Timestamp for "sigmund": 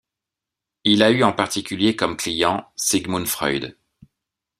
2.75-3.27